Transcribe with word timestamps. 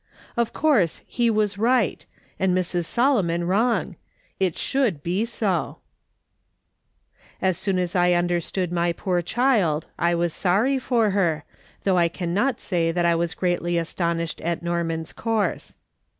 Of 0.35 0.51
course 0.51 1.03
he 1.05 1.29
was 1.29 1.59
right, 1.59 2.03
and 2.39 2.57
Mrs. 2.57 2.85
Solomon 2.85 3.43
wrong— 3.43 3.97
it 4.47 4.57
should 4.57 5.03
be 5.03 5.25
sol 5.25 5.79
As 7.39 7.55
soon 7.55 7.77
as 7.77 7.95
I 7.95 8.13
understood 8.13 8.71
my 8.71 8.93
poor 8.93 9.21
child 9.21 9.85
I 9.99 10.15
was 10.15 10.33
sorry 10.33 10.79
for 10.79 11.11
her, 11.11 11.43
though 11.83 11.99
I 11.99 12.07
cannot 12.07 12.59
say 12.59 12.91
that 12.91 13.05
I 13.05 13.13
was 13.13 13.35
greatly 13.35 13.77
as 13.77 13.93
tonished 13.93 14.41
at 14.43 14.63
Norman^s 14.63 15.13
course. 15.15 15.75